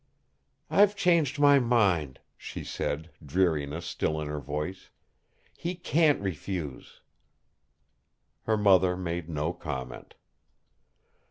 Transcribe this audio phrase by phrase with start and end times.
[0.71, 4.89] "I've changed my mind," she said, dreariness still in her voice.
[5.55, 7.01] "He can't refuse."
[8.45, 10.15] Her mother made no comment.